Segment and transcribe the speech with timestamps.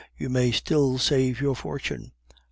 [0.17, 2.13] You may still save your fortune.